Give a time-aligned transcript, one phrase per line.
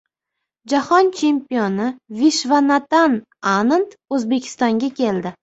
[0.71, 1.85] Jahon chempioni
[2.21, 3.19] Vishvanatan
[3.53, 5.37] Anand O‘zbekistonga keldi